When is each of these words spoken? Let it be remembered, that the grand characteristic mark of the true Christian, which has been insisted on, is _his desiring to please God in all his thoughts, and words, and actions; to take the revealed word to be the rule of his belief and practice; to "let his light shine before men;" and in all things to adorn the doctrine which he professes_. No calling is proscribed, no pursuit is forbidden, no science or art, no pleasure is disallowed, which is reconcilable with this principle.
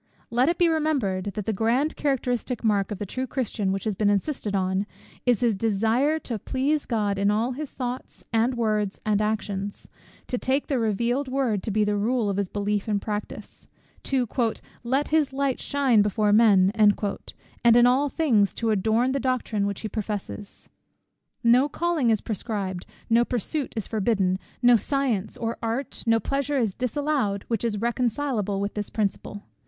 Let 0.31 0.49
it 0.49 0.57
be 0.57 0.67
remembered, 0.67 1.25
that 1.25 1.45
the 1.45 1.53
grand 1.53 1.95
characteristic 1.95 2.63
mark 2.63 2.89
of 2.89 2.97
the 2.97 3.05
true 3.05 3.27
Christian, 3.27 3.71
which 3.71 3.83
has 3.83 3.93
been 3.93 4.09
insisted 4.09 4.55
on, 4.55 4.87
is 5.27 5.43
_his 5.43 5.55
desiring 5.55 6.21
to 6.21 6.39
please 6.39 6.87
God 6.87 7.19
in 7.19 7.29
all 7.29 7.51
his 7.51 7.73
thoughts, 7.73 8.25
and 8.33 8.57
words, 8.57 8.99
and 9.05 9.21
actions; 9.21 9.87
to 10.25 10.39
take 10.39 10.65
the 10.65 10.79
revealed 10.79 11.27
word 11.27 11.61
to 11.61 11.69
be 11.69 11.83
the 11.83 11.95
rule 11.95 12.31
of 12.31 12.37
his 12.37 12.49
belief 12.49 12.87
and 12.87 12.99
practice; 12.99 13.67
to 14.05 14.27
"let 14.83 15.09
his 15.09 15.31
light 15.33 15.59
shine 15.59 16.01
before 16.01 16.33
men;" 16.33 16.71
and 16.73 16.95
in 17.75 17.85
all 17.85 18.09
things 18.09 18.55
to 18.55 18.71
adorn 18.71 19.11
the 19.11 19.19
doctrine 19.19 19.67
which 19.67 19.81
he 19.81 19.87
professes_. 19.87 20.67
No 21.43 21.69
calling 21.69 22.09
is 22.09 22.21
proscribed, 22.21 22.87
no 23.07 23.23
pursuit 23.23 23.71
is 23.77 23.85
forbidden, 23.85 24.39
no 24.63 24.77
science 24.77 25.37
or 25.37 25.59
art, 25.61 26.03
no 26.07 26.19
pleasure 26.19 26.57
is 26.57 26.73
disallowed, 26.73 27.45
which 27.49 27.63
is 27.63 27.77
reconcilable 27.79 28.59
with 28.59 28.73
this 28.73 28.89
principle. 28.89 29.43